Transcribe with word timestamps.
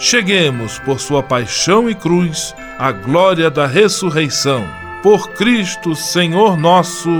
cheguemos, 0.00 0.78
por 0.78 0.98
sua 0.98 1.22
paixão 1.22 1.88
e 1.88 1.94
cruz, 1.94 2.54
à 2.78 2.90
glória 2.90 3.50
da 3.50 3.66
ressurreição. 3.66 4.66
Por 5.02 5.30
Cristo, 5.32 5.94
Senhor 5.94 6.56
nosso. 6.56 7.10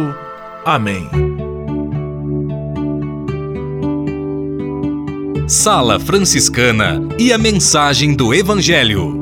Amém. 0.65 1.09
Sala 5.47 6.01
Franciscana 6.01 7.01
e 7.19 7.33
a 7.33 7.39
mensagem 7.39 8.15
do 8.15 8.33
Evangelho. 8.33 9.21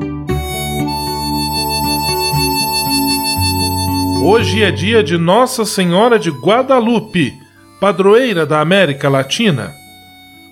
Hoje 4.23 4.63
é 4.63 4.71
dia 4.71 5.03
de 5.03 5.17
Nossa 5.17 5.65
Senhora 5.65 6.17
de 6.19 6.29
Guadalupe, 6.29 7.33
padroeira 7.79 8.45
da 8.45 8.61
América 8.61 9.09
Latina. 9.09 9.73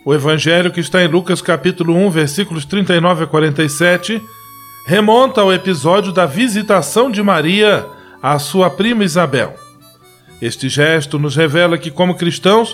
O 0.08 0.14
evangelho 0.14 0.72
que 0.72 0.80
está 0.80 1.04
em 1.04 1.08
Lucas 1.10 1.42
capítulo 1.42 1.94
1, 1.94 2.10
versículos 2.12 2.64
39 2.64 3.26
a 3.26 3.28
47, 3.28 4.24
remonta 4.86 5.42
ao 5.42 5.52
episódio 5.52 6.14
da 6.14 6.26
visitação 6.26 7.12
de 7.12 7.22
Maria 7.22 7.86
à 8.24 8.40
sua 8.40 8.70
prima 8.70 9.04
Isabel. 9.04 9.56
Este 10.42 10.70
gesto 10.70 11.20
nos 11.20 11.36
revela 11.36 11.78
que, 11.78 11.92
como 11.92 12.16
cristãos, 12.16 12.74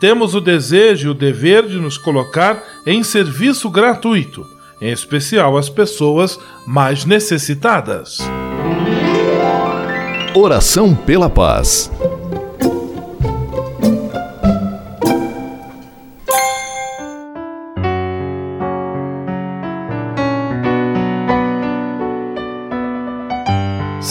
temos 0.00 0.34
o 0.34 0.40
desejo 0.40 1.08
e 1.08 1.10
o 1.10 1.14
dever 1.14 1.66
de 1.66 1.76
nos 1.76 1.98
colocar 1.98 2.64
em 2.86 3.02
serviço 3.02 3.68
gratuito, 3.68 4.46
em 4.80 4.90
especial 4.90 5.58
às 5.58 5.68
pessoas 5.68 6.40
mais 6.66 7.04
necessitadas. 7.04 8.20
Oração 10.34 10.94
pela 10.94 11.28
paz. 11.28 11.90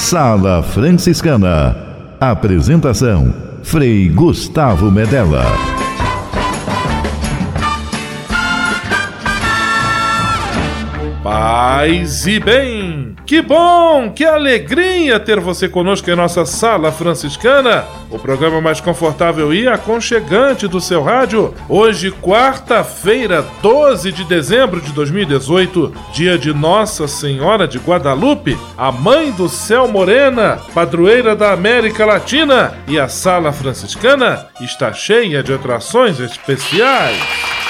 Sala 0.00 0.62
Franciscana. 0.62 1.76
Apresentação: 2.18 3.32
Frei 3.62 4.08
Gustavo 4.08 4.90
Medella. 4.90 5.44
Paz 11.22 12.26
e 12.26 12.40
bem! 12.40 13.14
Que 13.26 13.42
bom, 13.42 14.10
que 14.10 14.24
alegria 14.24 15.20
ter 15.20 15.38
você 15.38 15.68
conosco 15.68 16.10
em 16.10 16.16
nossa 16.16 16.46
sala 16.46 16.90
franciscana, 16.90 17.84
o 18.10 18.18
programa 18.18 18.58
mais 18.58 18.80
confortável 18.80 19.52
e 19.52 19.68
aconchegante 19.68 20.66
do 20.66 20.80
seu 20.80 21.02
rádio. 21.02 21.54
Hoje, 21.68 22.10
quarta-feira, 22.10 23.44
12 23.60 24.10
de 24.12 24.24
dezembro 24.24 24.80
de 24.80 24.92
2018, 24.92 25.92
dia 26.14 26.38
de 26.38 26.54
Nossa 26.54 27.06
Senhora 27.06 27.68
de 27.68 27.78
Guadalupe, 27.78 28.56
a 28.76 28.90
Mãe 28.90 29.30
do 29.30 29.46
Céu 29.46 29.86
Morena, 29.86 30.58
padroeira 30.72 31.36
da 31.36 31.52
América 31.52 32.06
Latina, 32.06 32.72
e 32.88 32.98
a 32.98 33.08
sala 33.08 33.52
franciscana 33.52 34.48
está 34.58 34.90
cheia 34.94 35.42
de 35.42 35.52
atrações 35.52 36.18
especiais. 36.18 37.69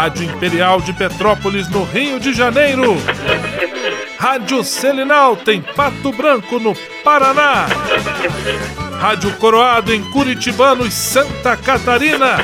Rádio 0.00 0.24
Imperial 0.24 0.80
de 0.80 0.94
Petrópolis, 0.94 1.68
no 1.68 1.84
Rio 1.84 2.18
de 2.18 2.32
Janeiro. 2.32 2.96
Rádio 4.18 4.64
Selinal 4.64 5.36
tem 5.36 5.60
Pato 5.60 6.10
Branco, 6.10 6.58
no 6.58 6.74
Paraná. 7.04 7.66
Rádio 8.98 9.30
Coroado 9.36 9.92
em 9.92 10.02
Curitibano 10.10 10.90
Santa 10.90 11.54
Catarina. 11.54 12.38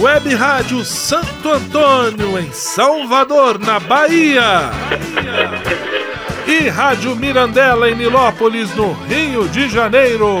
Web 0.00 0.34
Rádio 0.34 0.82
Santo 0.86 1.52
Antônio 1.52 2.38
em 2.38 2.50
Salvador, 2.50 3.58
na 3.58 3.78
Bahia. 3.78 4.70
E 6.46 6.66
Rádio 6.70 7.14
Mirandela 7.14 7.90
em 7.90 7.94
Nilópolis, 7.94 8.74
no 8.74 8.94
Rio 9.06 9.46
de 9.50 9.68
Janeiro. 9.68 10.40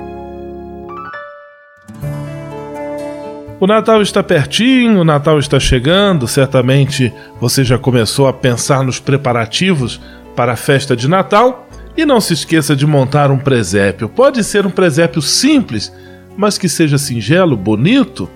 O 3.61 3.67
Natal 3.67 4.01
está 4.01 4.23
pertinho, 4.23 5.01
o 5.01 5.03
Natal 5.03 5.37
está 5.37 5.59
chegando, 5.59 6.27
certamente 6.27 7.13
você 7.39 7.63
já 7.63 7.77
começou 7.77 8.27
a 8.27 8.33
pensar 8.33 8.83
nos 8.83 8.99
preparativos 8.99 10.01
para 10.35 10.53
a 10.53 10.55
festa 10.55 10.95
de 10.95 11.07
Natal. 11.07 11.67
E 11.95 12.03
não 12.03 12.19
se 12.19 12.33
esqueça 12.33 12.75
de 12.75 12.87
montar 12.87 13.29
um 13.29 13.37
presépio. 13.37 14.09
Pode 14.09 14.43
ser 14.43 14.65
um 14.65 14.71
presépio 14.71 15.21
simples, 15.21 15.93
mas 16.35 16.57
que 16.57 16.67
seja 16.67 16.97
singelo, 16.97 17.55
bonito 17.55 18.27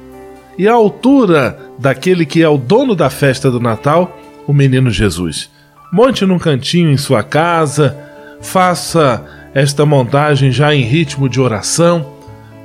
e 0.59 0.67
à 0.67 0.73
altura 0.73 1.57
daquele 1.79 2.23
que 2.23 2.43
é 2.43 2.47
o 2.47 2.55
dono 2.55 2.93
da 2.93 3.09
festa 3.09 3.49
do 3.49 3.59
Natal, 3.59 4.15
o 4.45 4.53
menino 4.53 4.91
Jesus. 4.91 5.49
Monte 5.91 6.23
num 6.23 6.37
cantinho 6.37 6.91
em 6.91 6.97
sua 6.97 7.23
casa, 7.23 7.97
faça 8.41 9.25
esta 9.55 9.87
montagem 9.87 10.51
já 10.51 10.75
em 10.75 10.83
ritmo 10.83 11.27
de 11.27 11.41
oração 11.41 12.13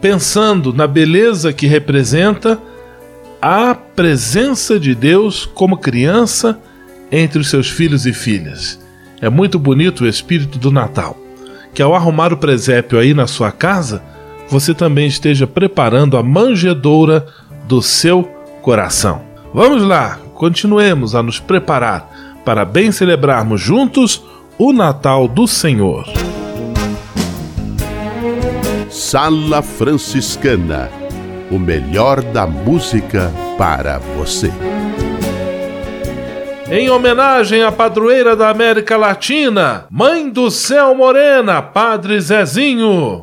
pensando 0.00 0.72
na 0.72 0.86
beleza 0.86 1.52
que 1.52 1.66
representa 1.66 2.58
a 3.40 3.74
presença 3.74 4.78
de 4.78 4.94
Deus 4.94 5.46
como 5.46 5.76
criança 5.76 6.58
entre 7.10 7.38
os 7.38 7.48
seus 7.48 7.68
filhos 7.68 8.06
e 8.06 8.12
filhas. 8.12 8.80
É 9.20 9.28
muito 9.28 9.58
bonito 9.58 10.04
o 10.04 10.08
espírito 10.08 10.58
do 10.58 10.70
Natal. 10.70 11.16
Que 11.74 11.82
ao 11.82 11.94
arrumar 11.94 12.32
o 12.32 12.36
presépio 12.36 12.98
aí 12.98 13.14
na 13.14 13.26
sua 13.26 13.52
casa, 13.52 14.02
você 14.48 14.74
também 14.74 15.06
esteja 15.06 15.46
preparando 15.46 16.16
a 16.16 16.22
manjedoura 16.22 17.26
do 17.68 17.80
seu 17.80 18.24
coração. 18.62 19.22
Vamos 19.54 19.82
lá, 19.82 20.18
continuemos 20.34 21.14
a 21.14 21.22
nos 21.22 21.38
preparar 21.38 22.40
para 22.44 22.64
bem 22.64 22.90
celebrarmos 22.90 23.60
juntos 23.60 24.22
o 24.58 24.72
Natal 24.72 25.28
do 25.28 25.46
Senhor. 25.46 26.04
Sala 29.00 29.62
Franciscana 29.62 30.90
o 31.50 31.58
melhor 31.58 32.20
da 32.20 32.46
música 32.46 33.32
para 33.56 33.96
você. 33.98 34.52
Em 36.70 36.90
homenagem 36.90 37.62
à 37.62 37.72
padroeira 37.72 38.36
da 38.36 38.50
América 38.50 38.98
Latina, 38.98 39.86
Mãe 39.90 40.28
do 40.28 40.50
Céu 40.50 40.94
Morena, 40.94 41.62
Padre 41.62 42.20
Zezinho. 42.20 43.22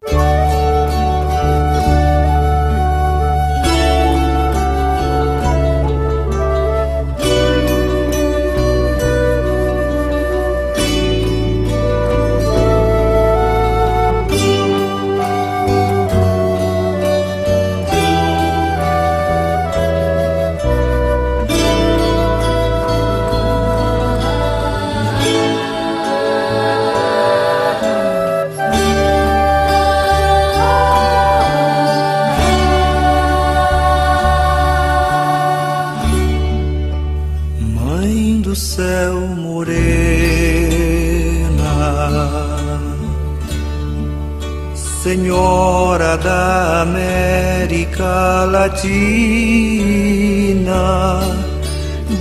Latina, 48.77 48.93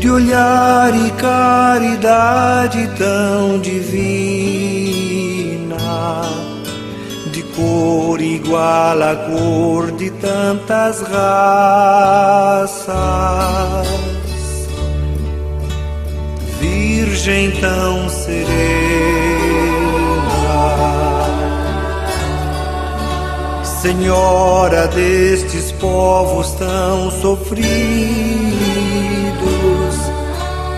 de 0.01 0.11
olhar 0.11 0.91
e 0.95 1.11
caridade 1.21 2.89
tão 2.97 3.59
divina, 3.61 4.97
de 7.31 7.43
cor 7.43 8.19
igual 8.23 9.03
à 9.03 9.17
cor 9.17 9.93
de 9.93 10.11
tantas 10.13 11.03
raças. 11.03 12.87
Virgem 16.59 17.51
tão 17.61 18.09
serena 18.09 19.26
Senhora 23.87 24.89
destes 24.89 25.71
povos 25.71 26.51
tão 26.55 27.09
sofridos, 27.09 27.63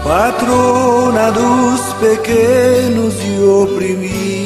patrona 0.05 1.33
dos 1.33 1.81
pequenos 1.95 3.15
e 3.25 3.43
oprimidos, 3.43 4.45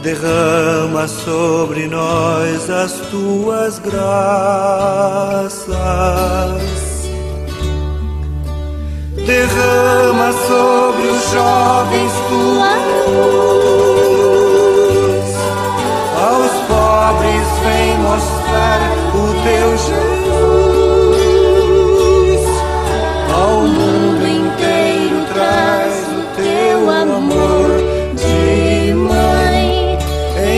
derrama 0.00 1.08
sobre 1.08 1.88
nós 1.88 2.70
as 2.70 2.92
tuas 3.10 3.80
graças. 3.80 4.28
Derrama 9.26 10.32
sobre 10.32 11.08
os 11.08 11.32
jovens 11.32 12.12
tua 12.28 12.78
pobres 17.08 17.48
vem 17.64 17.98
mostrar 17.98 18.80
o 19.14 19.32
teu 19.42 19.68
Jesus. 19.78 20.08
Ao 23.32 23.60
mundo 23.62 24.26
inteiro 24.26 25.24
traz 25.32 25.94
o 26.12 26.22
teu 26.36 26.90
amor 26.90 27.68
de 28.14 28.92
mãe. 28.94 29.98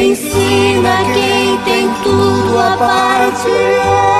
Ensina 0.02 0.95
quem 1.14 1.59
tem 1.64 1.87
tudo 2.02 2.59
a 2.59 2.76
partir. 2.76 4.20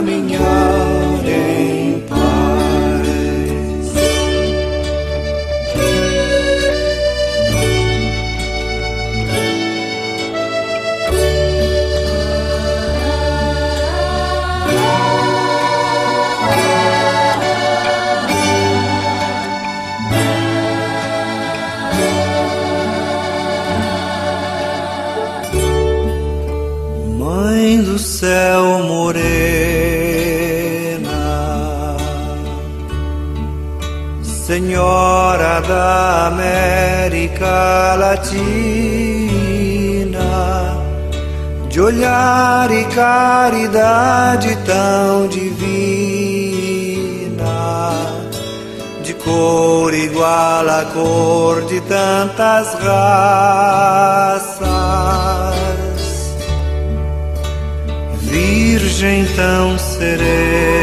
Caminhar 0.00 0.79
da 35.62 36.28
América 36.28 37.96
Latina, 37.98 38.30
de 41.68 41.80
olhar 41.80 42.70
e 42.70 42.84
caridade 42.86 44.56
tão 44.66 45.26
divina, 45.28 45.60
de 49.02 49.14
cor 49.14 49.92
igual 49.94 50.68
à 50.68 50.84
cor 50.92 51.62
de 51.62 51.80
tantas 51.82 52.74
raças, 52.74 53.10
Virgem 58.20 59.26
tão 59.36 59.78
serena 59.78 60.79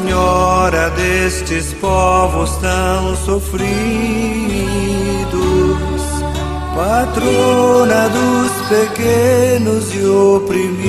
Senhora 0.00 0.88
destes 0.90 1.74
povos 1.74 2.56
tão 2.56 3.14
sofridos, 3.16 3.60
patrona 6.74 8.08
dos 8.08 8.50
pequenos 8.68 9.94
e 9.94 10.02
oprimidos, 10.06 10.80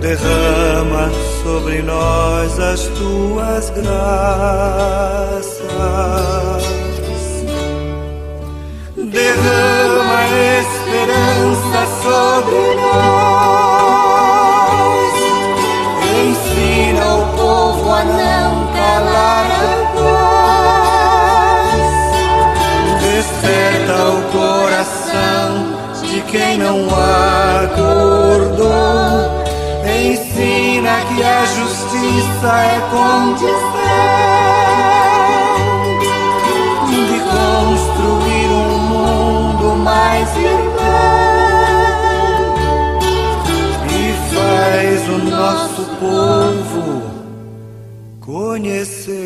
derrama 0.00 1.10
sobre 1.42 1.82
nós 1.82 2.58
as 2.58 2.80
tuas 2.98 3.68
graças. 3.68 4.16
Derrama 8.96 10.24
esperança 10.58 11.86
sobre 12.02 12.74
nós 12.76 13.55
justiça 32.46 32.62
é 32.62 32.80
condição 32.90 33.56
de 36.86 37.18
construir 37.20 38.48
um 38.50 38.78
mundo 38.78 39.76
mais 39.82 40.28
irmão. 40.36 41.26
E 43.90 44.12
faz 44.34 45.08
o 45.08 45.18
nosso 45.18 45.82
povo 45.98 47.02
conhecer 48.20 49.25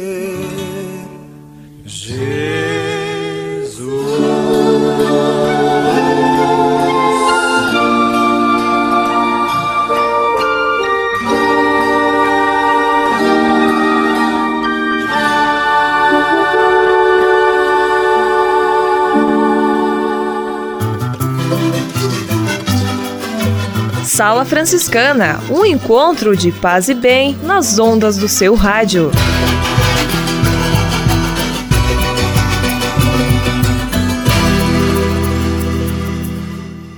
Sala 24.20 24.44
Franciscana, 24.44 25.40
um 25.50 25.64
encontro 25.64 26.36
de 26.36 26.52
paz 26.52 26.90
e 26.90 26.94
bem 26.94 27.34
nas 27.42 27.78
ondas 27.78 28.18
do 28.18 28.28
seu 28.28 28.54
rádio. 28.54 29.10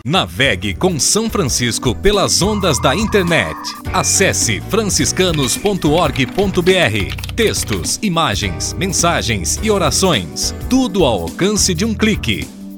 Navegue 0.05 0.75
com 0.75 0.99
São 0.99 1.31
Francisco 1.31 1.95
pelas 1.95 2.43
ondas 2.43 2.81
da 2.81 2.97
internet. 2.97 3.57
Acesse 3.93 4.61
franciscanos.org.br. 4.63 7.35
Textos, 7.37 8.01
imagens, 8.03 8.75
mensagens 8.75 9.61
e 9.63 9.71
orações. 9.71 10.53
Tudo 10.69 11.05
ao 11.05 11.23
alcance 11.23 11.73
de 11.73 11.85
um 11.85 11.95
clique 11.95 12.62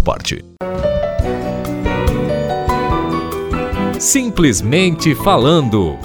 parte. 0.00 0.44
Simplesmente 3.98 5.14
falando. 5.14 5.96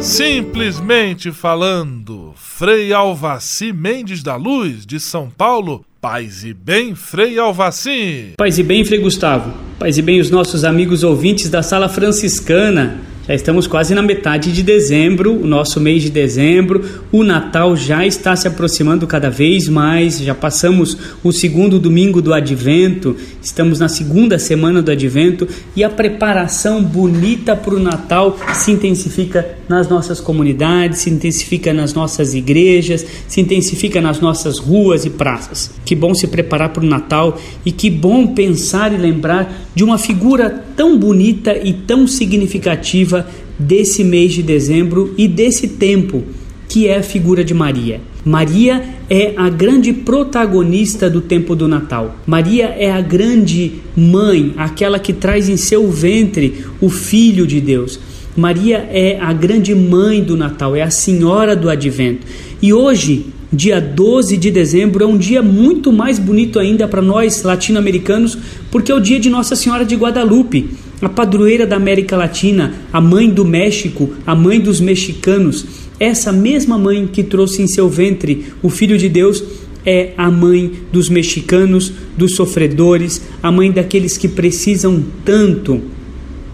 Simplesmente 0.00 1.30
falando, 1.30 2.32
Frei 2.34 2.92
Alvaci 2.92 3.72
Mendes 3.72 4.22
da 4.22 4.36
Luz, 4.36 4.84
de 4.84 4.98
São 4.98 5.30
Paulo. 5.30 5.84
Paz 6.00 6.44
e 6.44 6.54
bem, 6.54 6.94
Frei 6.94 7.38
Alvaci. 7.38 8.32
Paz 8.36 8.58
e 8.58 8.62
bem, 8.62 8.84
Frei 8.84 8.98
Gustavo. 8.98 9.52
Paz 9.78 9.98
e 9.98 10.02
bem, 10.02 10.20
os 10.20 10.30
nossos 10.30 10.64
amigos 10.64 11.04
ouvintes 11.04 11.50
da 11.50 11.62
Sala 11.62 11.88
Franciscana. 11.88 13.00
Já 13.30 13.36
estamos 13.36 13.68
quase 13.68 13.94
na 13.94 14.02
metade 14.02 14.52
de 14.52 14.60
dezembro, 14.60 15.40
o 15.40 15.46
nosso 15.46 15.78
mês 15.78 16.02
de 16.02 16.10
dezembro. 16.10 16.84
O 17.12 17.22
Natal 17.22 17.76
já 17.76 18.04
está 18.04 18.34
se 18.34 18.48
aproximando 18.48 19.06
cada 19.06 19.30
vez 19.30 19.68
mais. 19.68 20.18
Já 20.18 20.34
passamos 20.34 20.98
o 21.22 21.30
segundo 21.30 21.78
domingo 21.78 22.20
do 22.20 22.34
Advento, 22.34 23.14
estamos 23.40 23.78
na 23.78 23.88
segunda 23.88 24.36
semana 24.36 24.82
do 24.82 24.90
Advento 24.90 25.46
e 25.76 25.84
a 25.84 25.88
preparação 25.88 26.82
bonita 26.82 27.54
para 27.54 27.76
o 27.76 27.78
Natal 27.78 28.36
se 28.52 28.72
intensifica 28.72 29.46
nas 29.68 29.88
nossas 29.88 30.20
comunidades, 30.20 30.98
se 30.98 31.10
intensifica 31.10 31.72
nas 31.72 31.94
nossas 31.94 32.34
igrejas, 32.34 33.06
se 33.28 33.40
intensifica 33.40 34.00
nas 34.00 34.18
nossas 34.18 34.58
ruas 34.58 35.04
e 35.04 35.10
praças. 35.10 35.70
Que 35.84 35.94
bom 35.94 36.16
se 36.16 36.26
preparar 36.26 36.70
para 36.70 36.82
o 36.82 36.88
Natal 36.88 37.38
e 37.64 37.70
que 37.70 37.88
bom 37.90 38.26
pensar 38.26 38.92
e 38.92 38.96
lembrar 38.96 39.68
de 39.72 39.84
uma 39.84 39.98
figura 39.98 40.64
tão 40.80 40.96
bonita 40.96 41.54
e 41.62 41.74
tão 41.74 42.06
significativa 42.06 43.28
desse 43.58 44.02
mês 44.02 44.32
de 44.32 44.42
dezembro 44.42 45.14
e 45.18 45.28
desse 45.28 45.68
tempo, 45.68 46.24
que 46.70 46.88
é 46.88 46.96
a 46.96 47.02
figura 47.02 47.44
de 47.44 47.52
Maria. 47.52 48.00
Maria 48.24 48.82
é 49.10 49.34
a 49.36 49.50
grande 49.50 49.92
protagonista 49.92 51.10
do 51.10 51.20
tempo 51.20 51.54
do 51.54 51.68
Natal. 51.68 52.16
Maria 52.26 52.74
é 52.78 52.90
a 52.90 53.02
grande 53.02 53.72
mãe, 53.94 54.54
aquela 54.56 54.98
que 54.98 55.12
traz 55.12 55.50
em 55.50 55.58
seu 55.58 55.86
ventre 55.90 56.64
o 56.80 56.88
Filho 56.88 57.46
de 57.46 57.60
Deus. 57.60 58.00
Maria 58.34 58.78
é 58.90 59.18
a 59.20 59.34
grande 59.34 59.74
mãe 59.74 60.22
do 60.24 60.34
Natal, 60.34 60.74
é 60.74 60.80
a 60.80 60.90
senhora 60.90 61.54
do 61.54 61.68
advento. 61.68 62.26
E 62.62 62.72
hoje, 62.72 63.26
dia 63.52 63.80
12 63.80 64.36
de 64.36 64.50
dezembro, 64.50 65.02
é 65.02 65.06
um 65.06 65.18
dia 65.18 65.42
muito 65.42 65.92
mais 65.92 66.18
bonito 66.18 66.58
ainda 66.58 66.86
para 66.86 67.02
nós 67.02 67.42
latino-americanos, 67.42 68.38
porque 68.70 68.92
é 68.92 68.94
o 68.94 69.00
dia 69.00 69.18
de 69.18 69.28
Nossa 69.28 69.56
Senhora 69.56 69.84
de 69.84 69.96
Guadalupe, 69.96 70.70
a 71.02 71.08
padroeira 71.08 71.66
da 71.66 71.76
América 71.76 72.16
Latina, 72.16 72.74
a 72.92 73.00
mãe 73.00 73.28
do 73.28 73.44
México, 73.44 74.10
a 74.24 74.34
mãe 74.34 74.60
dos 74.60 74.80
mexicanos. 74.80 75.66
Essa 75.98 76.32
mesma 76.32 76.78
mãe 76.78 77.06
que 77.06 77.22
trouxe 77.22 77.62
em 77.62 77.66
seu 77.66 77.88
ventre 77.88 78.46
o 78.62 78.68
Filho 78.68 78.96
de 78.96 79.08
Deus 79.08 79.42
é 79.84 80.12
a 80.16 80.30
mãe 80.30 80.72
dos 80.92 81.08
mexicanos, 81.08 81.92
dos 82.16 82.34
sofredores, 82.36 83.22
a 83.42 83.50
mãe 83.50 83.72
daqueles 83.72 84.16
que 84.16 84.28
precisam 84.28 85.02
tanto, 85.24 85.80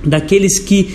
daqueles 0.04 0.58
que 0.58 0.88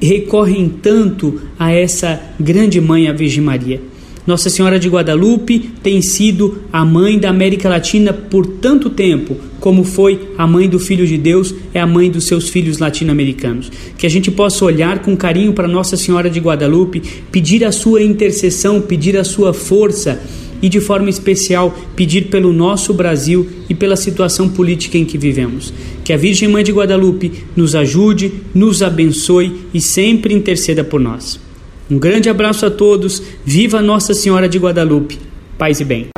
recorrem 0.00 0.68
tanto 0.68 1.40
a 1.58 1.72
essa 1.72 2.20
grande 2.38 2.80
mãe, 2.80 3.08
a 3.08 3.12
Virgem 3.12 3.42
Maria. 3.42 3.80
Nossa 4.26 4.50
Senhora 4.50 4.76
de 4.76 4.88
Guadalupe 4.88 5.70
tem 5.84 6.02
sido 6.02 6.62
a 6.72 6.84
mãe 6.84 7.16
da 7.16 7.30
América 7.30 7.68
Latina 7.68 8.12
por 8.12 8.44
tanto 8.44 8.90
tempo, 8.90 9.36
como 9.60 9.84
foi 9.84 10.18
a 10.36 10.44
mãe 10.48 10.68
do 10.68 10.80
Filho 10.80 11.06
de 11.06 11.16
Deus, 11.16 11.54
é 11.72 11.80
a 11.80 11.86
mãe 11.86 12.10
dos 12.10 12.24
seus 12.24 12.48
filhos 12.48 12.78
latino-americanos. 12.78 13.70
Que 13.96 14.04
a 14.04 14.10
gente 14.10 14.28
possa 14.32 14.64
olhar 14.64 14.98
com 14.98 15.16
carinho 15.16 15.52
para 15.52 15.68
Nossa 15.68 15.96
Senhora 15.96 16.28
de 16.28 16.40
Guadalupe, 16.40 17.02
pedir 17.30 17.64
a 17.64 17.70
sua 17.70 18.02
intercessão, 18.02 18.80
pedir 18.80 19.16
a 19.16 19.22
sua 19.22 19.54
força 19.54 20.20
e, 20.60 20.68
de 20.68 20.80
forma 20.80 21.08
especial, 21.08 21.72
pedir 21.94 22.22
pelo 22.22 22.52
nosso 22.52 22.92
Brasil 22.92 23.46
e 23.68 23.74
pela 23.76 23.94
situação 23.94 24.48
política 24.48 24.98
em 24.98 25.04
que 25.04 25.16
vivemos. 25.16 25.72
Que 26.02 26.12
a 26.12 26.16
Virgem 26.16 26.48
Mãe 26.48 26.64
de 26.64 26.72
Guadalupe 26.72 27.44
nos 27.54 27.76
ajude, 27.76 28.32
nos 28.52 28.82
abençoe 28.82 29.52
e 29.72 29.80
sempre 29.80 30.34
interceda 30.34 30.82
por 30.82 30.98
nós. 30.98 31.45
Um 31.90 31.98
grande 31.98 32.28
abraço 32.28 32.66
a 32.66 32.70
todos. 32.70 33.22
Viva 33.44 33.80
Nossa 33.80 34.12
Senhora 34.12 34.48
de 34.48 34.58
Guadalupe. 34.58 35.20
Paz 35.56 35.80
e 35.80 35.84
bem. 35.84 36.08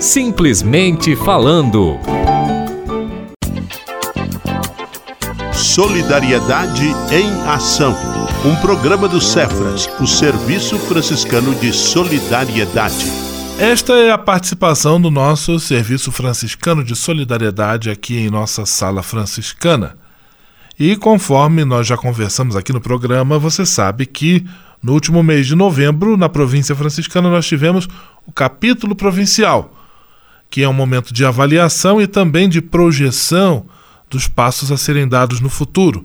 Simplesmente 0.00 1.14
falando. 1.14 1.98
Solidariedade 5.52 6.84
em 7.12 7.30
Ação. 7.48 7.94
Um 8.44 8.56
programa 8.56 9.08
do 9.08 9.20
Cefras, 9.20 9.88
o 10.00 10.06
Serviço 10.06 10.78
Franciscano 10.78 11.54
de 11.54 11.72
Solidariedade. 11.72 13.06
Esta 13.58 13.92
é 13.92 14.10
a 14.10 14.18
participação 14.18 15.00
do 15.00 15.10
nosso 15.10 15.60
Serviço 15.60 16.10
Franciscano 16.10 16.82
de 16.82 16.96
Solidariedade 16.96 17.90
aqui 17.90 18.18
em 18.18 18.28
nossa 18.28 18.66
sala 18.66 19.02
franciscana. 19.02 20.01
E 20.84 20.96
conforme 20.96 21.64
nós 21.64 21.86
já 21.86 21.96
conversamos 21.96 22.56
aqui 22.56 22.72
no 22.72 22.80
programa, 22.80 23.38
você 23.38 23.64
sabe 23.64 24.04
que 24.04 24.44
no 24.82 24.94
último 24.94 25.22
mês 25.22 25.46
de 25.46 25.54
novembro, 25.54 26.16
na 26.16 26.28
província 26.28 26.74
franciscana, 26.74 27.30
nós 27.30 27.46
tivemos 27.46 27.88
o 28.26 28.32
capítulo 28.32 28.96
provincial, 28.96 29.72
que 30.50 30.60
é 30.60 30.68
um 30.68 30.72
momento 30.72 31.14
de 31.14 31.24
avaliação 31.24 32.02
e 32.02 32.08
também 32.08 32.48
de 32.48 32.60
projeção 32.60 33.64
dos 34.10 34.26
passos 34.26 34.72
a 34.72 34.76
serem 34.76 35.06
dados 35.06 35.38
no 35.38 35.48
futuro. 35.48 36.04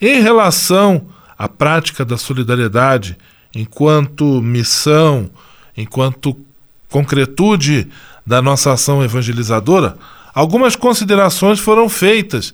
Em 0.00 0.20
relação 0.20 1.06
à 1.38 1.48
prática 1.48 2.04
da 2.04 2.18
solidariedade 2.18 3.16
enquanto 3.54 4.42
missão, 4.42 5.30
enquanto 5.76 6.36
concretude 6.88 7.86
da 8.26 8.42
nossa 8.42 8.72
ação 8.72 9.04
evangelizadora, 9.04 9.96
algumas 10.34 10.74
considerações 10.74 11.60
foram 11.60 11.88
feitas 11.88 12.52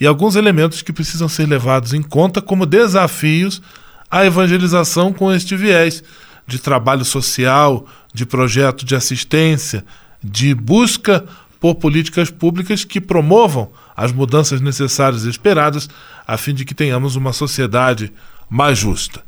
e 0.00 0.06
alguns 0.06 0.36
elementos 0.36 0.82
que 0.82 0.92
precisam 0.92 1.28
ser 1.28 1.46
levados 1.46 1.94
em 1.94 2.02
conta 2.02 2.42
como 2.42 2.66
desafios 2.66 3.62
à 4.10 4.24
evangelização 4.24 5.12
com 5.12 5.32
este 5.32 5.56
viés 5.56 6.02
de 6.46 6.58
trabalho 6.58 7.04
social, 7.04 7.86
de 8.12 8.24
projeto 8.24 8.84
de 8.84 8.94
assistência, 8.94 9.84
de 10.22 10.54
busca 10.54 11.24
por 11.58 11.76
políticas 11.76 12.30
públicas 12.30 12.84
que 12.84 13.00
promovam 13.00 13.70
as 13.96 14.12
mudanças 14.12 14.60
necessárias 14.60 15.24
e 15.24 15.30
esperadas 15.30 15.88
a 16.26 16.36
fim 16.36 16.54
de 16.54 16.64
que 16.64 16.74
tenhamos 16.74 17.16
uma 17.16 17.32
sociedade 17.32 18.12
mais 18.48 18.78
justa. 18.78 19.24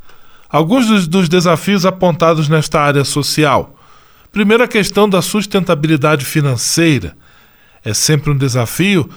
Alguns 0.48 0.86
dos, 0.86 1.06
dos 1.06 1.28
desafios 1.28 1.84
apontados 1.84 2.48
nesta 2.48 2.80
área 2.80 3.04
social. 3.04 3.78
Primeiro, 4.30 4.62
a 4.62 4.68
questão 4.68 5.08
da 5.08 5.20
sustentabilidade 5.20 6.24
financeira. 6.24 7.16
É 7.84 7.94
sempre 7.94 8.30
um 8.30 8.36
desafio 8.36 9.08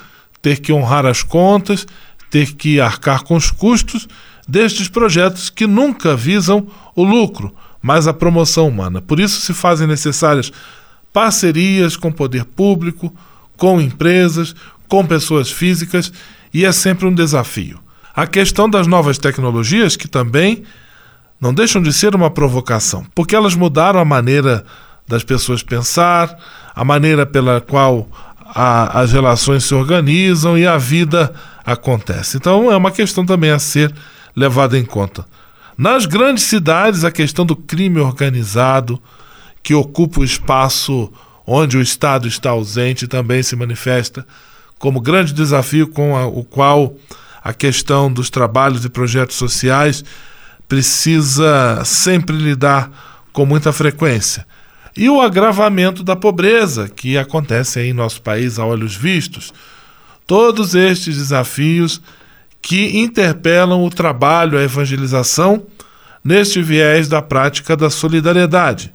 ter 0.42 0.60
que 0.60 0.74
honrar 0.74 1.06
as 1.06 1.24
contas, 1.24 1.86
ter 2.30 2.54
que 2.54 2.80
arcar 2.80 3.24
com 3.24 3.36
os 3.36 3.52
custos 3.52 4.08
destes 4.48 4.88
projetos 4.88 5.50
que 5.50 5.68
nunca 5.68 6.16
visam 6.16 6.68
o 6.96 7.04
lucro, 7.04 7.54
mas 7.82 8.08
a 8.08 8.14
promoção 8.14 8.68
humana. 8.68 9.02
Por 9.02 9.20
isso 9.20 9.42
se 9.42 9.54
fazem 9.54 9.88
necessárias 9.88 10.52
parcerias 11.14 11.96
com 11.96 12.10
o 12.10 12.14
poder 12.14 12.46
público, 12.46 13.14
com 13.58 13.80
empresas, 13.80 14.56
com 14.88 15.06
pessoas 15.06 15.52
físicas, 15.52 16.12
e 16.54 16.66
é 16.66 16.72
sempre 16.72 17.06
um 17.06 17.14
desafio. 17.14 17.80
A 18.14 18.28
questão 18.28 18.70
das 18.70 18.88
novas 18.88 19.18
tecnologias, 19.18 19.96
que 19.96 20.08
também 20.08 20.64
não 21.40 21.54
deixam 21.54 21.82
de 21.82 21.94
ser 21.94 22.14
uma 22.14 22.30
provocação, 22.30 23.06
porque 23.16 23.36
elas 23.36 23.56
mudaram 23.56 24.00
a 24.00 24.06
maneira 24.06 24.66
das 25.08 25.24
pessoas 25.24 25.64
pensar, 25.64 26.38
a 26.76 26.84
maneira 26.86 27.26
pela 27.26 27.60
qual 27.60 28.08
a, 28.54 29.00
as 29.00 29.12
relações 29.12 29.64
se 29.64 29.74
organizam 29.74 30.58
e 30.58 30.68
a 30.68 30.78
vida 30.78 31.34
acontece. 31.66 32.38
Então 32.38 32.72
é 32.72 32.76
uma 32.76 32.92
questão 32.92 33.26
também 33.26 33.52
a 33.52 33.60
ser 33.60 33.94
levada 34.36 34.78
em 34.78 34.86
conta. 34.86 35.26
Nas 35.78 36.06
grandes 36.06 36.44
cidades, 36.44 37.04
a 37.04 37.12
questão 37.12 37.46
do 37.46 37.56
crime 37.56 38.00
organizado, 38.00 39.02
que 39.64 39.74
ocupa 39.74 40.20
o 40.20 40.24
espaço 40.24 41.12
onde 41.46 41.78
o 41.78 41.82
Estado 41.82 42.28
está 42.28 42.52
ausente, 42.52 43.08
também 43.08 43.42
se 43.42 43.56
manifesta 43.56 44.26
como 44.78 45.00
grande 45.00 45.34
desafio 45.34 45.88
com 45.88 46.16
a, 46.18 46.26
o 46.26 46.44
qual 46.44 46.96
a 47.44 47.54
questão 47.54 48.12
dos 48.12 48.30
trabalhos 48.30 48.84
e 48.84 48.90
projetos 48.90 49.36
sociais 49.36 50.04
precisa 50.68 51.84
sempre 51.86 52.36
lidar 52.36 52.90
com 53.32 53.46
muita 53.46 53.72
frequência 53.72 54.46
e 54.96 55.10
o 55.10 55.22
agravamento 55.22 56.04
da 56.04 56.16
pobreza 56.16 56.90
que 56.90 57.18
acontece 57.18 57.80
em 57.80 57.94
nosso 57.94 58.22
país 58.22 58.60
a 58.60 58.66
olhos 58.66 58.96
vistos. 58.96 59.54
Todos 60.28 60.76
estes 60.76 61.18
desafios 61.18 62.02
que 62.62 63.00
interpelam 63.00 63.84
o 63.84 63.90
trabalho, 63.90 64.58
a 64.58 64.64
evangelização, 64.64 65.66
neste 66.24 66.62
viés 66.62 67.08
da 67.08 67.22
prática 67.22 67.76
da 67.76 67.90
solidariedade. 67.90 68.94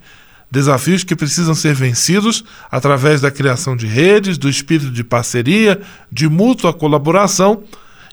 Desafios 0.50 1.02
que 1.02 1.16
precisam 1.16 1.54
ser 1.54 1.74
vencidos 1.74 2.44
através 2.70 3.20
da 3.20 3.32
criação 3.32 3.76
de 3.76 3.86
redes, 3.86 4.38
do 4.38 4.48
espírito 4.48 4.92
de 4.92 5.02
parceria, 5.02 5.80
de 6.10 6.28
mútua 6.28 6.72
colaboração, 6.72 7.64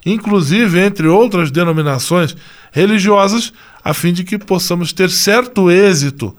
inclusive 0.04 0.80
entre 0.80 1.06
outras 1.06 1.50
denominações 1.50 2.36
religiosas, 2.72 3.52
a 3.84 3.94
fim 3.94 4.12
de 4.12 4.24
que 4.24 4.36
possamos 4.36 4.92
ter 4.92 5.10
certo 5.10 5.70
êxito 5.70 6.36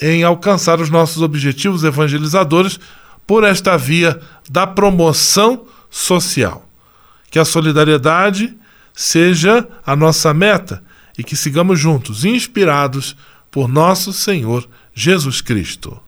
em 0.00 0.22
alcançar 0.22 0.80
os 0.80 0.90
nossos 0.90 1.22
objetivos 1.22 1.84
evangelizadores 1.84 2.78
por 3.26 3.44
esta 3.44 3.76
via 3.76 4.20
da 4.50 4.66
promoção 4.66 5.66
social. 5.90 6.66
Que 7.30 7.38
a 7.38 7.44
solidariedade 7.44 8.56
seja 8.94 9.68
a 9.84 9.94
nossa 9.94 10.32
meta 10.32 10.82
e 11.16 11.22
que 11.22 11.36
sigamos 11.36 11.78
juntos, 11.78 12.24
inspirados 12.24 13.16
por 13.50 13.68
nosso 13.68 14.12
Senhor 14.12 14.68
Jesus 14.94 15.40
Cristo. 15.40 16.00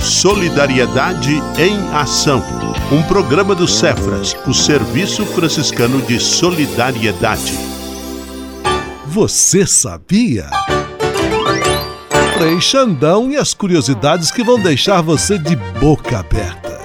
Solidariedade 0.00 1.32
em 1.58 1.94
Ação. 1.94 2.42
Um 2.90 3.02
programa 3.02 3.54
do 3.54 3.68
Cefras, 3.68 4.34
o 4.46 4.54
Serviço 4.54 5.26
Franciscano 5.26 6.00
de 6.02 6.18
Solidariedade. 6.18 7.52
Você 9.06 9.66
sabia? 9.66 10.48
Frei 12.38 12.60
Xandão 12.60 13.32
e 13.32 13.36
as 13.36 13.52
curiosidades 13.52 14.30
que 14.30 14.44
vão 14.44 14.60
deixar 14.60 15.00
você 15.00 15.36
de 15.36 15.56
boca 15.56 16.20
aberta. 16.20 16.78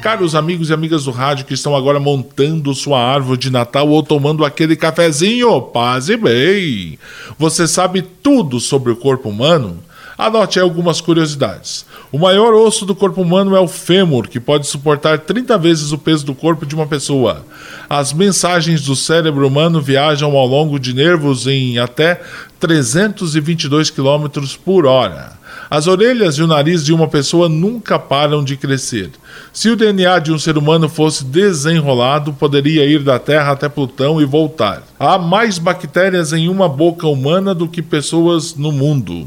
Caros 0.00 0.36
amigos 0.36 0.70
e 0.70 0.72
amigas 0.72 1.06
do 1.06 1.10
rádio 1.10 1.44
que 1.44 1.54
estão 1.54 1.74
agora 1.74 1.98
montando 1.98 2.72
sua 2.76 3.00
árvore 3.02 3.40
de 3.40 3.50
Natal 3.50 3.88
ou 3.88 4.04
tomando 4.04 4.44
aquele 4.44 4.76
cafezinho, 4.76 5.60
paz 5.60 6.08
e 6.08 6.16
bem. 6.16 6.96
Você 7.36 7.66
sabe 7.66 8.02
tudo 8.02 8.60
sobre 8.60 8.92
o 8.92 8.96
corpo 8.96 9.30
humano? 9.30 9.82
Anote 10.18 10.58
aí 10.58 10.62
algumas 10.62 11.00
curiosidades. 11.00 11.84
O 12.10 12.18
maior 12.18 12.54
osso 12.54 12.86
do 12.86 12.94
corpo 12.94 13.20
humano 13.20 13.54
é 13.54 13.60
o 13.60 13.68
fêmur, 13.68 14.28
que 14.28 14.40
pode 14.40 14.66
suportar 14.66 15.18
30 15.18 15.58
vezes 15.58 15.92
o 15.92 15.98
peso 15.98 16.24
do 16.24 16.34
corpo 16.34 16.64
de 16.64 16.74
uma 16.74 16.86
pessoa. 16.86 17.44
As 17.88 18.14
mensagens 18.14 18.80
do 18.82 18.96
cérebro 18.96 19.46
humano 19.46 19.78
viajam 19.78 20.34
ao 20.34 20.46
longo 20.46 20.78
de 20.78 20.94
nervos 20.94 21.46
em 21.46 21.78
até 21.78 22.22
322 22.58 23.90
km 23.90 24.26
por 24.64 24.86
hora. 24.86 25.32
As 25.68 25.86
orelhas 25.86 26.36
e 26.36 26.42
o 26.42 26.46
nariz 26.46 26.84
de 26.84 26.92
uma 26.92 27.08
pessoa 27.08 27.48
nunca 27.48 27.98
param 27.98 28.44
de 28.44 28.56
crescer. 28.56 29.10
Se 29.52 29.68
o 29.68 29.76
DNA 29.76 30.20
de 30.20 30.32
um 30.32 30.38
ser 30.38 30.56
humano 30.56 30.88
fosse 30.88 31.24
desenrolado, 31.24 32.32
poderia 32.32 32.86
ir 32.86 33.02
da 33.02 33.18
Terra 33.18 33.52
até 33.52 33.68
Plutão 33.68 34.20
e 34.20 34.24
voltar. 34.24 34.82
Há 34.98 35.18
mais 35.18 35.58
bactérias 35.58 36.32
em 36.32 36.48
uma 36.48 36.68
boca 36.68 37.08
humana 37.08 37.54
do 37.54 37.66
que 37.66 37.82
pessoas 37.82 38.54
no 38.54 38.70
mundo. 38.70 39.26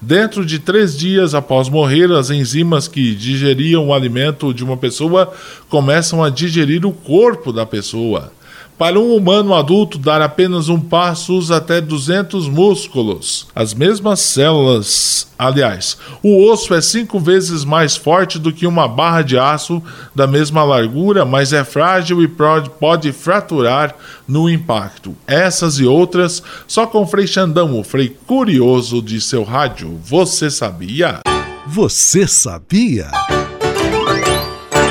Dentro 0.00 0.46
de 0.46 0.58
três 0.58 0.96
dias 0.96 1.34
após 1.34 1.68
morrer, 1.68 2.10
as 2.12 2.30
enzimas 2.30 2.88
que 2.88 3.14
digeriam 3.14 3.88
o 3.88 3.92
alimento 3.92 4.54
de 4.54 4.64
uma 4.64 4.76
pessoa 4.76 5.30
começam 5.68 6.24
a 6.24 6.30
digerir 6.30 6.86
o 6.86 6.92
corpo 6.92 7.52
da 7.52 7.66
pessoa. 7.66 8.32
Para 8.80 8.98
um 8.98 9.14
humano 9.14 9.52
adulto, 9.52 9.98
dar 9.98 10.22
apenas 10.22 10.70
um 10.70 10.80
passo 10.80 11.34
usa 11.34 11.58
até 11.58 11.82
200 11.82 12.48
músculos. 12.48 13.46
As 13.54 13.74
mesmas 13.74 14.20
células, 14.20 15.28
aliás, 15.38 15.98
o 16.22 16.50
osso 16.50 16.72
é 16.72 16.80
cinco 16.80 17.20
vezes 17.20 17.62
mais 17.62 17.94
forte 17.94 18.38
do 18.38 18.50
que 18.50 18.66
uma 18.66 18.88
barra 18.88 19.20
de 19.20 19.38
aço 19.38 19.82
da 20.14 20.26
mesma 20.26 20.64
largura, 20.64 21.26
mas 21.26 21.52
é 21.52 21.62
frágil 21.62 22.22
e 22.22 22.28
pode 22.80 23.12
fraturar 23.12 23.94
no 24.26 24.48
impacto. 24.48 25.14
Essas 25.26 25.78
e 25.78 25.84
outras 25.84 26.42
só 26.66 26.86
com 26.86 27.06
Frei 27.06 27.26
Xandão, 27.26 27.78
o 27.78 27.84
Frei 27.84 28.16
curioso 28.26 29.02
de 29.02 29.20
seu 29.20 29.44
rádio. 29.44 30.00
Você 30.02 30.50
sabia? 30.50 31.20
Você 31.66 32.26
sabia? 32.26 33.10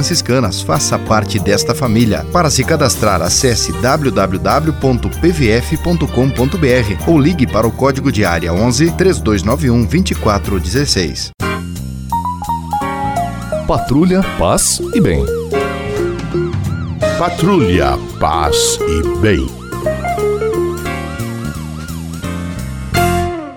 franciscanas. 0.00 0.62
Faça 0.62 0.98
parte 0.98 1.38
desta 1.38 1.74
família. 1.74 2.26
Para 2.32 2.48
se 2.50 2.64
cadastrar, 2.64 3.20
acesse 3.20 3.70
www.pvf.com.br 3.72 4.30
ou 7.06 7.18
ligue 7.18 7.46
para 7.46 7.66
o 7.66 7.72
código 7.72 8.10
de 8.10 8.24
área 8.24 8.52
11 8.52 8.92
3291 8.92 9.84
2416. 9.84 11.30
Patrulha, 13.66 14.22
paz 14.38 14.80
e 14.94 15.00
bem. 15.00 15.24
Patrulha, 17.18 17.98
paz 18.18 18.78
e 18.80 19.02
bem. 19.18 19.46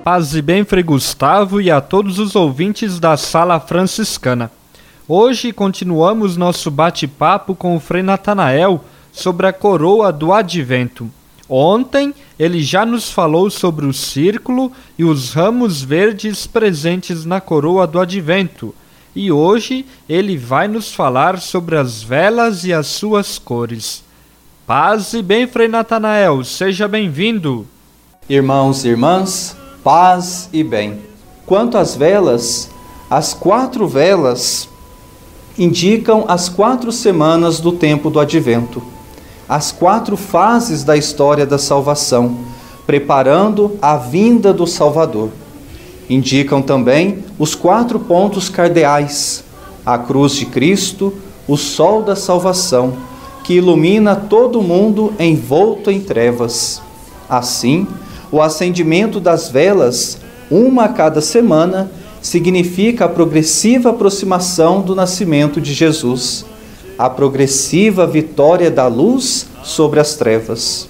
Paz 0.03 0.35
e 0.35 0.41
bem, 0.41 0.65
Frei 0.65 0.83
Gustavo 0.83 1.61
e 1.61 1.71
a 1.71 1.79
todos 1.79 2.19
os 2.19 2.35
ouvintes 2.35 2.99
da 2.99 3.15
Sala 3.15 3.57
Franciscana. 3.57 4.51
Hoje 5.05 5.51
continuamos 5.51 6.37
nosso 6.37 6.71
bate-papo 6.71 7.53
com 7.53 7.75
o 7.75 7.79
Frei 7.79 8.01
Natanael 8.01 8.85
sobre 9.11 9.45
a 9.45 9.51
coroa 9.51 10.13
do 10.13 10.31
advento. 10.31 11.11
Ontem 11.49 12.15
ele 12.39 12.63
já 12.63 12.85
nos 12.85 13.11
falou 13.11 13.49
sobre 13.49 13.85
o 13.85 13.91
círculo 13.91 14.71
e 14.97 15.03
os 15.03 15.33
ramos 15.33 15.81
verdes 15.81 16.47
presentes 16.47 17.25
na 17.25 17.41
coroa 17.41 17.85
do 17.85 17.99
advento. 17.99 18.73
E 19.13 19.29
hoje 19.29 19.85
ele 20.07 20.37
vai 20.37 20.69
nos 20.69 20.93
falar 20.93 21.41
sobre 21.41 21.75
as 21.75 22.01
velas 22.01 22.63
e 22.63 22.71
as 22.71 22.87
suas 22.87 23.37
cores. 23.37 24.05
Paz 24.65 25.11
e 25.11 25.21
bem, 25.21 25.45
Frei 25.47 25.67
Natanael, 25.67 26.45
seja 26.45 26.87
bem-vindo. 26.87 27.67
Irmãos 28.29 28.85
e 28.85 28.87
irmãs, 28.87 29.57
paz 29.83 30.49
e 30.53 30.63
bem. 30.63 31.01
Quanto 31.45 31.77
às 31.77 31.93
velas, 31.93 32.71
as 33.09 33.33
quatro 33.33 33.85
velas 33.85 34.69
indicam 35.57 36.25
as 36.27 36.49
quatro 36.49 36.91
semanas 36.91 37.59
do 37.59 37.71
tempo 37.71 38.09
do 38.09 38.19
advento, 38.19 38.81
as 39.47 39.71
quatro 39.71 40.17
fases 40.17 40.83
da 40.83 40.97
história 40.97 41.45
da 41.45 41.57
salvação, 41.57 42.37
preparando 42.85 43.77
a 43.81 43.95
vinda 43.95 44.53
do 44.53 44.65
Salvador. 44.65 45.29
Indicam 46.09 46.61
também 46.61 47.23
os 47.37 47.55
quatro 47.55 47.99
pontos 47.99 48.49
cardeais: 48.49 49.43
a 49.85 49.97
cruz 49.97 50.33
de 50.33 50.45
Cristo, 50.45 51.13
o 51.47 51.55
sol 51.55 52.01
da 52.01 52.15
salvação, 52.15 52.93
que 53.43 53.55
ilumina 53.55 54.15
todo 54.15 54.59
o 54.59 54.63
mundo 54.63 55.13
envolto 55.19 55.91
em 55.91 55.99
trevas. 55.99 56.81
Assim, 57.29 57.87
o 58.31 58.41
acendimento 58.41 59.19
das 59.19 59.49
velas, 59.49 60.17
uma 60.49 60.85
a 60.85 60.89
cada 60.89 61.21
semana, 61.21 61.91
significa 62.23 63.03
a 63.03 63.09
progressiva 63.09 63.89
aproximação 63.89 64.81
do 64.81 64.95
nascimento 64.95 65.59
de 65.59 65.73
Jesus, 65.73 66.45
a 66.97 67.09
progressiva 67.09 68.07
vitória 68.07 68.71
da 68.71 68.87
luz 68.87 69.45
sobre 69.61 69.99
as 69.99 70.15
trevas. 70.15 70.87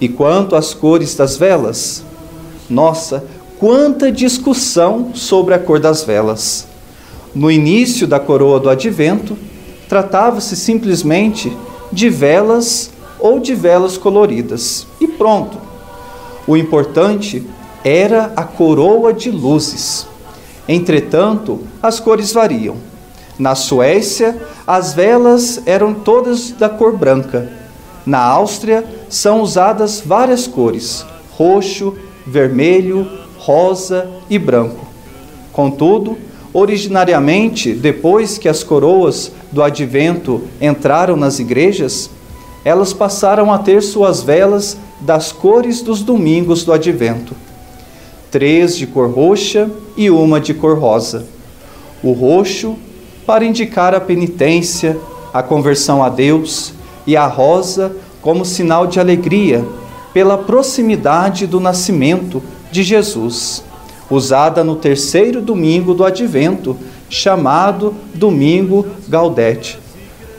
E 0.00 0.08
quanto 0.08 0.56
às 0.56 0.72
cores 0.72 1.14
das 1.14 1.36
velas, 1.36 2.02
nossa, 2.70 3.22
quanta 3.58 4.10
discussão 4.10 5.14
sobre 5.14 5.52
a 5.52 5.58
cor 5.58 5.78
das 5.78 6.02
velas. 6.02 6.66
No 7.34 7.50
início 7.50 8.06
da 8.06 8.18
coroa 8.18 8.58
do 8.58 8.70
advento, 8.70 9.36
tratava-se 9.90 10.56
simplesmente 10.56 11.54
de 11.92 12.08
velas 12.08 12.90
ou 13.18 13.38
de 13.38 13.54
velas 13.54 13.98
coloridas. 13.98 14.86
E 15.02 15.06
pronto. 15.06 15.58
O 16.46 16.56
importante 16.56 17.46
era 17.84 18.32
a 18.34 18.42
coroa 18.42 19.12
de 19.12 19.30
luzes. 19.30 20.06
Entretanto, 20.68 21.60
as 21.82 22.00
cores 22.00 22.32
variam. 22.32 22.76
Na 23.38 23.54
Suécia, 23.54 24.36
as 24.66 24.94
velas 24.94 25.62
eram 25.66 25.94
todas 25.94 26.50
da 26.50 26.68
cor 26.68 26.96
branca. 26.96 27.48
Na 28.04 28.20
Áustria, 28.20 28.84
são 29.08 29.42
usadas 29.42 30.02
várias 30.04 30.46
cores: 30.46 31.04
roxo, 31.32 31.94
vermelho, 32.26 33.06
rosa 33.38 34.10
e 34.28 34.38
branco. 34.38 34.86
Contudo, 35.52 36.18
originariamente, 36.52 37.72
depois 37.72 38.38
que 38.38 38.48
as 38.48 38.64
coroas 38.64 39.30
do 39.52 39.62
advento 39.62 40.42
entraram 40.60 41.16
nas 41.16 41.38
igrejas, 41.38 42.10
elas 42.64 42.92
passaram 42.92 43.52
a 43.52 43.58
ter 43.58 43.82
suas 43.82 44.22
velas 44.22 44.76
das 45.00 45.30
cores 45.30 45.82
dos 45.82 46.00
domingos 46.02 46.64
do 46.64 46.72
advento 46.72 47.45
três 48.36 48.76
de 48.76 48.86
cor 48.86 49.10
roxa 49.10 49.70
e 49.96 50.10
uma 50.10 50.38
de 50.38 50.52
cor 50.52 50.78
rosa. 50.78 51.24
O 52.02 52.12
roxo 52.12 52.76
para 53.24 53.46
indicar 53.46 53.94
a 53.94 54.00
penitência, 54.00 54.98
a 55.32 55.42
conversão 55.42 56.04
a 56.04 56.10
Deus, 56.10 56.74
e 57.06 57.16
a 57.16 57.26
rosa 57.26 57.96
como 58.20 58.44
sinal 58.44 58.86
de 58.86 59.00
alegria 59.00 59.64
pela 60.12 60.36
proximidade 60.36 61.46
do 61.46 61.58
nascimento 61.58 62.42
de 62.70 62.82
Jesus, 62.82 63.64
usada 64.10 64.62
no 64.62 64.76
terceiro 64.76 65.40
domingo 65.40 65.94
do 65.94 66.04
advento, 66.04 66.76
chamado 67.08 67.94
Domingo 68.12 68.84
Gaudete. 69.08 69.78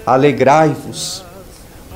Alegrai-vos. 0.06 1.26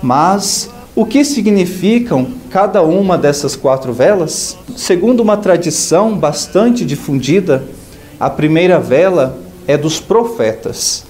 Mas 0.02 0.68
o 1.02 1.06
que 1.08 1.26
significam 1.26 2.28
cada 2.52 2.84
uma 2.84 3.18
dessas 3.18 3.56
quatro 3.56 3.92
velas? 3.92 4.56
Segundo 4.78 5.22
uma 5.22 5.36
tradição 5.36 6.16
bastante 6.16 6.86
difundida, 6.86 7.64
a 8.20 8.30
primeira 8.30 8.80
vela 8.80 9.40
é 9.66 9.76
dos 9.76 10.00
profetas, 10.00 11.04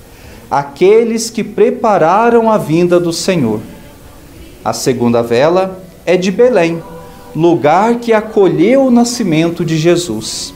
aqueles 0.50 1.30
que 1.30 1.44
prepararam 1.44 2.50
a 2.50 2.58
vinda 2.58 3.02
do 3.02 3.12
Senhor. 3.12 3.60
A 4.64 4.72
segunda 4.72 5.22
vela 5.22 5.84
é 6.06 6.16
de 6.16 6.32
Belém, 6.32 6.82
lugar 7.36 7.96
que 7.96 8.14
acolheu 8.14 8.86
o 8.86 8.92
nascimento 8.92 9.66
de 9.66 9.78
Jesus. 9.78 10.54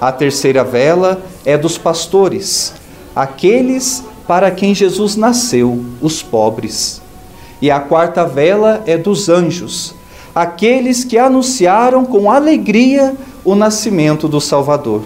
A 0.00 0.10
terceira 0.10 0.64
vela 0.64 1.22
é 1.44 1.56
dos 1.56 1.78
pastores, 1.78 2.74
aqueles 3.14 4.02
para 4.26 4.50
quem 4.50 4.74
Jesus 4.74 5.14
nasceu, 5.14 5.84
os 6.02 6.24
pobres. 6.24 7.03
E 7.60 7.70
a 7.70 7.80
quarta 7.80 8.24
vela 8.24 8.82
é 8.86 8.96
dos 8.96 9.28
anjos, 9.28 9.94
aqueles 10.34 11.04
que 11.04 11.16
anunciaram 11.16 12.04
com 12.04 12.30
alegria 12.30 13.14
o 13.44 13.54
nascimento 13.54 14.26
do 14.26 14.40
Salvador. 14.40 15.02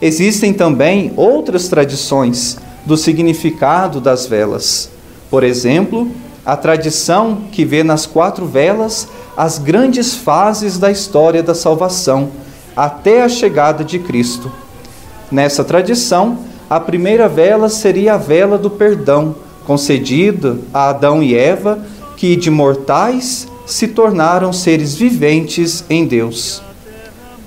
Existem 0.00 0.52
também 0.52 1.12
outras 1.16 1.68
tradições 1.68 2.56
do 2.86 2.96
significado 2.96 4.00
das 4.00 4.26
velas. 4.26 4.90
Por 5.30 5.44
exemplo, 5.44 6.10
a 6.44 6.56
tradição 6.56 7.42
que 7.52 7.64
vê 7.64 7.82
nas 7.82 8.06
quatro 8.06 8.46
velas 8.46 9.08
as 9.36 9.58
grandes 9.58 10.14
fases 10.14 10.78
da 10.78 10.90
história 10.90 11.42
da 11.42 11.54
salvação, 11.54 12.30
até 12.76 13.22
a 13.22 13.28
chegada 13.28 13.84
de 13.84 13.98
Cristo. 13.98 14.50
Nessa 15.30 15.62
tradição, 15.62 16.38
a 16.68 16.80
primeira 16.80 17.28
vela 17.28 17.68
seria 17.68 18.14
a 18.14 18.16
vela 18.16 18.56
do 18.56 18.70
perdão 18.70 19.34
concedida 19.66 20.58
a 20.72 20.90
Adão 20.90 21.22
e 21.22 21.34
Eva, 21.34 21.78
que 22.16 22.36
de 22.36 22.50
mortais 22.50 23.48
se 23.66 23.88
tornaram 23.88 24.52
seres 24.52 24.94
viventes 24.94 25.84
em 25.88 26.06
Deus. 26.06 26.62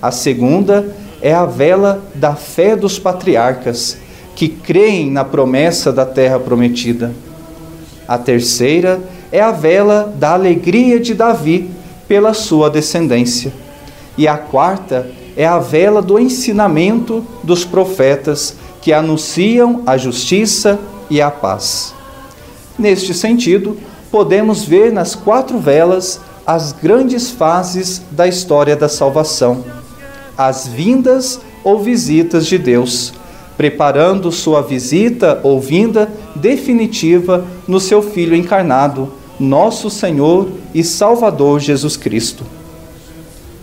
A 0.01 0.11
segunda 0.11 0.95
é 1.21 1.33
a 1.33 1.45
vela 1.45 2.03
da 2.15 2.35
fé 2.35 2.75
dos 2.75 2.99
patriarcas, 2.99 3.97
que 4.35 4.49
creem 4.49 5.11
na 5.11 5.23
promessa 5.23 5.91
da 5.91 6.05
terra 6.05 6.39
prometida. 6.39 7.13
A 8.07 8.17
terceira 8.17 8.99
é 9.31 9.39
a 9.39 9.51
vela 9.51 10.13
da 10.17 10.33
alegria 10.33 10.99
de 10.99 11.13
Davi 11.13 11.69
pela 12.07 12.33
sua 12.33 12.69
descendência. 12.69 13.53
E 14.17 14.27
a 14.27 14.37
quarta 14.37 15.09
é 15.35 15.45
a 15.45 15.59
vela 15.59 16.01
do 16.01 16.19
ensinamento 16.19 17.25
dos 17.43 17.65
profetas 17.65 18.55
que 18.81 18.91
anunciam 18.91 19.81
a 19.85 19.97
justiça 19.97 20.79
e 21.09 21.21
a 21.21 21.31
paz. 21.31 21.93
Neste 22.77 23.13
sentido, 23.13 23.77
podemos 24.11 24.63
ver 24.63 24.91
nas 24.91 25.15
quatro 25.15 25.59
velas 25.59 26.19
as 26.45 26.73
grandes 26.73 27.29
fases 27.29 28.01
da 28.11 28.27
história 28.27 28.75
da 28.75 28.89
salvação, 28.89 29.63
as 30.37 30.67
vindas 30.67 31.39
ou 31.63 31.81
visitas 31.81 32.45
de 32.45 32.57
Deus, 32.57 33.13
preparando 33.55 34.31
sua 34.31 34.61
visita 34.61 35.39
ou 35.43 35.59
vinda 35.59 36.11
definitiva 36.35 37.45
no 37.67 37.79
seu 37.79 38.01
Filho 38.01 38.35
encarnado, 38.35 39.13
nosso 39.39 39.89
Senhor 39.89 40.49
e 40.73 40.83
Salvador 40.83 41.59
Jesus 41.59 41.95
Cristo. 41.95 42.43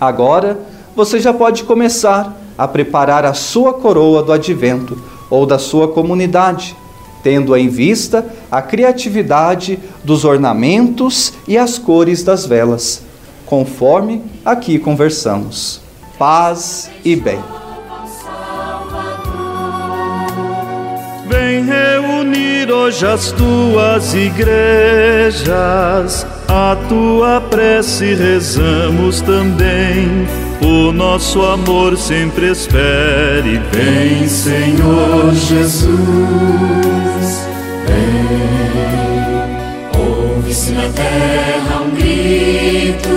Agora, 0.00 0.58
você 0.96 1.20
já 1.20 1.32
pode 1.32 1.64
começar 1.64 2.40
a 2.56 2.66
preparar 2.66 3.24
a 3.24 3.34
sua 3.34 3.74
coroa 3.74 4.22
do 4.22 4.32
advento 4.32 5.00
ou 5.28 5.44
da 5.44 5.58
sua 5.58 5.88
comunidade, 5.88 6.76
tendo 7.22 7.56
em 7.56 7.68
vista 7.68 8.26
a 8.50 8.60
criatividade 8.62 9.78
dos 10.02 10.24
ornamentos 10.24 11.32
e 11.46 11.56
as 11.58 11.78
cores 11.78 12.22
das 12.22 12.46
velas, 12.46 13.02
conforme 13.46 14.22
aqui 14.44 14.78
conversamos. 14.78 15.80
Paz 16.18 16.90
e 17.04 17.16
bem. 17.16 17.38
Vem 21.28 21.64
reunir 21.64 22.70
hoje 22.72 23.06
as 23.06 23.32
tuas 23.32 24.14
igrejas, 24.14 25.36
a 26.48 26.76
tua 26.88 27.40
prece 27.40 28.14
rezamos 28.14 29.20
também 29.20 30.26
o 30.62 30.92
nosso 30.92 31.40
amor 31.42 31.96
sempre 31.96 32.50
espere. 32.50 33.60
Vem, 33.72 34.28
Senhor 34.28 35.32
Jesus, 35.32 35.88
vem. 37.90 39.50
Ouve-se 39.98 40.72
na 40.72 40.88
terra 40.90 41.82
um 41.82 41.90
grito 41.90 43.08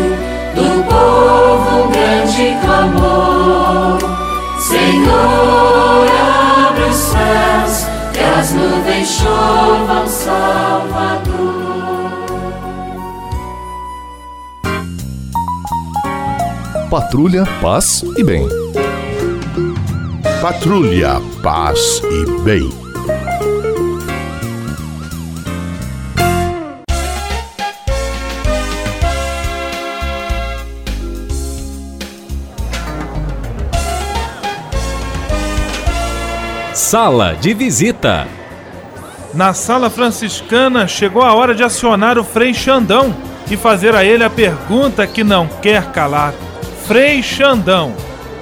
do 0.55 0.83
povo, 0.83 1.83
um 1.83 1.91
grande 1.91 2.57
clamor. 2.63 3.99
Senhor, 4.59 6.07
abre 6.67 6.83
os 6.86 6.95
céus, 6.95 7.86
que 8.13 8.19
as 8.19 8.53
nuvens 8.53 9.07
chovam, 9.07 10.07
Salvador. 10.07 11.63
Patrulha, 16.89 17.43
paz 17.59 18.03
e 18.17 18.23
bem. 18.23 18.47
Patrulha, 20.41 21.19
paz 21.41 22.01
e 22.03 22.25
bem. 22.41 22.83
Sala 36.93 37.34
de 37.34 37.56
visita. 37.56 38.27
Na 39.34 39.51
sala 39.51 39.89
franciscana 39.89 40.88
chegou 40.88 41.23
a 41.23 41.34
hora 41.34 41.56
de 41.56 41.63
acionar 41.63 42.19
o 42.19 42.23
Frei 42.23 42.53
Xandão 42.53 43.12
e 43.49 43.58
fazer 43.58 43.95
a 43.95 44.06
ele 44.06 44.23
a 44.23 44.29
pergunta 44.29 45.08
que 45.08 45.23
não 45.23 45.47
quer 45.47 45.91
calar. 45.91 46.36
Frei 46.86 47.23
Xandão. 47.23 47.95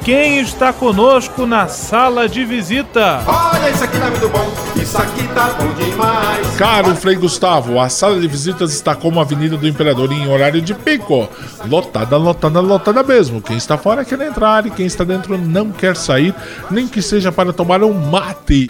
Quem 0.03 0.39
está 0.39 0.73
conosco 0.73 1.45
na 1.45 1.67
sala 1.67 2.27
de 2.27 2.43
visita? 2.43 3.23
Olha, 3.27 3.69
isso 3.69 3.83
aqui 3.83 3.99
tá 3.99 4.09
muito 4.09 4.29
bom, 4.29 4.51
isso 4.81 4.97
aqui 4.97 5.27
tá 5.27 5.53
bom 5.53 5.71
demais. 5.75 6.47
Caro 6.57 6.95
Frei 6.95 7.15
Gustavo, 7.15 7.79
a 7.79 7.87
sala 7.87 8.19
de 8.19 8.27
visitas 8.27 8.73
está 8.73 8.95
como 8.95 9.19
a 9.19 9.21
Avenida 9.21 9.57
do 9.57 9.67
Imperador 9.67 10.11
em 10.11 10.27
horário 10.27 10.59
de 10.59 10.73
pico. 10.73 11.29
Lotada, 11.67 12.17
lotada, 12.17 12.59
lotada 12.59 13.03
mesmo. 13.03 13.43
Quem 13.43 13.57
está 13.57 13.77
fora 13.77 14.03
quer 14.03 14.19
entrar 14.21 14.65
e 14.65 14.71
quem 14.71 14.87
está 14.87 15.03
dentro 15.03 15.37
não 15.37 15.71
quer 15.71 15.95
sair, 15.95 16.33
nem 16.71 16.87
que 16.87 17.01
seja 17.01 17.31
para 17.31 17.53
tomar 17.53 17.83
um 17.83 17.93
mate. 17.93 18.69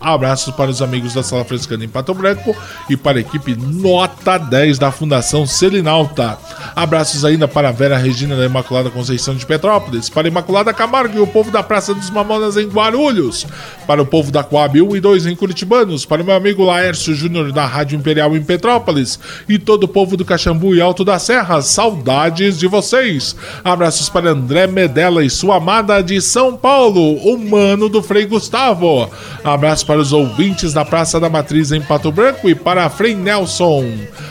Abraços 0.00 0.54
para 0.54 0.70
os 0.70 0.80
amigos 0.80 1.12
da 1.12 1.22
Sala 1.22 1.44
Frescana 1.44 1.84
em 1.84 1.88
Pato 1.88 2.14
Branco 2.14 2.56
e 2.88 2.96
para 2.96 3.18
a 3.18 3.20
equipe 3.20 3.54
Nota 3.54 4.38
10 4.38 4.78
da 4.78 4.90
Fundação 4.90 5.46
Selinalta. 5.46 6.38
Abraços 6.74 7.24
ainda 7.24 7.46
para 7.46 7.68
a 7.68 7.72
Vera 7.72 7.98
Regina 7.98 8.34
da 8.34 8.46
Imaculada 8.46 8.88
Conceição 8.88 9.34
de 9.34 9.44
Petrópolis, 9.44 10.08
para 10.08 10.26
a 10.26 10.30
Imaculada 10.30 10.72
Camargo 10.72 11.18
e 11.18 11.20
o 11.20 11.26
povo 11.26 11.50
da 11.50 11.62
Praça 11.62 11.92
dos 11.92 12.08
Mamonas 12.08 12.56
em 12.56 12.66
Guarulhos, 12.66 13.46
para 13.86 14.00
o 14.00 14.06
povo 14.06 14.32
da 14.32 14.42
Coab 14.42 14.80
1 14.80 14.96
e 14.96 15.00
2 15.00 15.26
em 15.26 15.36
Curitibanos, 15.36 16.06
para 16.06 16.22
o 16.22 16.24
meu 16.24 16.34
amigo 16.34 16.64
Laércio 16.64 17.14
Júnior 17.14 17.52
da 17.52 17.66
Rádio 17.66 17.98
Imperial 17.98 18.34
em 18.34 18.42
Petrópolis 18.42 19.18
e 19.48 19.58
todo 19.58 19.84
o 19.84 19.88
povo 19.88 20.16
do 20.16 20.24
Caxambu 20.24 20.74
e 20.74 20.80
Alto 20.80 21.04
da 21.04 21.18
Serra. 21.18 21.60
Saudades 21.60 22.58
de 22.58 22.66
vocês. 22.66 23.36
Abraços 23.62 24.08
para 24.08 24.30
André 24.30 24.66
Medella 24.66 25.22
e 25.22 25.28
sua 25.28 25.56
amada 25.56 26.00
de 26.02 26.20
São 26.22 26.56
Paulo, 26.56 27.16
o 27.16 27.36
mano 27.36 27.88
do 27.88 28.02
Frei 28.02 28.24
Gustavo. 28.24 29.10
Abraços 29.44 29.89
para 29.90 29.98
os 29.98 30.12
ouvintes 30.12 30.72
da 30.72 30.84
Praça 30.84 31.18
da 31.18 31.28
Matriz 31.28 31.72
em 31.72 31.80
Pato 31.80 32.12
Branco 32.12 32.48
e 32.48 32.54
para 32.54 32.88
Frei 32.88 33.12
Nelson, 33.12 33.84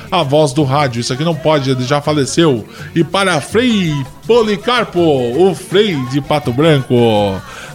a 0.09 0.23
voz 0.23 0.53
do 0.53 0.63
rádio. 0.63 1.01
Isso 1.01 1.11
aqui 1.11 1.21
não 1.21 1.35
pode, 1.35 1.69
ele 1.69 1.83
já 1.83 1.99
faleceu. 1.99 2.65
E 2.95 3.03
para 3.03 3.41
Frei 3.41 3.93
Policarpo, 4.25 5.01
o 5.01 5.53
Frei 5.53 5.97
de 6.11 6.21
Pato 6.21 6.53
Branco. 6.53 6.95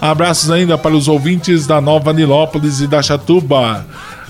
Abraços 0.00 0.50
ainda 0.50 0.78
para 0.78 0.94
os 0.94 1.08
ouvintes 1.08 1.66
da 1.66 1.78
Nova 1.78 2.10
Nilópolis 2.14 2.80
e 2.80 2.86
da 2.86 3.02
Chatuba. 3.02 3.84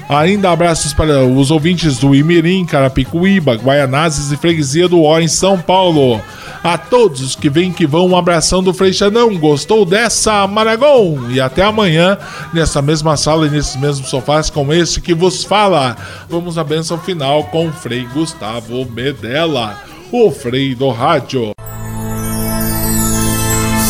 Ainda 0.09 0.51
abraços 0.51 0.93
para 0.93 1.25
os 1.25 1.51
ouvintes 1.51 1.99
do 1.99 2.15
Imirim, 2.15 2.65
Carapicuíba, 2.67 3.55
Guaianazes 3.55 4.31
e 4.31 4.37
Freguesia 4.37 4.87
do 4.87 5.03
Ó 5.03 5.19
em 5.19 5.29
São 5.29 5.59
Paulo. 5.59 6.21
A 6.63 6.79
todos 6.79 7.37
que 7.37 7.51
vêm 7.51 7.73
que 7.73 7.87
vão, 7.87 8.09
um 8.09 8.17
abração 8.17 8.63
do 8.63 8.73
Freixanão. 8.73 9.37
Gostou 9.37 9.85
dessa, 9.85 10.47
Maragon? 10.47 11.31
E 11.31 11.41
até 11.41 11.63
amanhã, 11.63 12.19
nessa 12.53 12.81
mesma 12.81 13.17
sala 13.17 13.47
e 13.47 13.51
nesses 13.51 13.77
mesmos 13.77 14.09
sofás 14.09 14.49
com 14.49 14.73
esse 14.73 15.01
que 15.01 15.15
vos 15.15 15.45
fala. 15.45 15.97
Vamos 16.29 16.57
à 16.57 16.65
benção 16.65 16.99
final 16.99 17.45
com 17.45 17.69
o 17.69 17.73
Frei 17.73 18.07
Gustavo 18.15 18.87
Medella, 18.91 19.79
o 20.11 20.31
Frei 20.31 20.75
do 20.75 20.91
Rádio. 20.91 21.53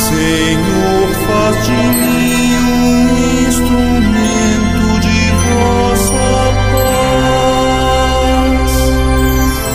Senhor, 0.08 1.08
faz 1.26 1.66
de 1.66 1.72
mim 1.72 2.33